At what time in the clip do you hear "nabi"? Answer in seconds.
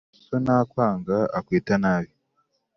1.83-2.11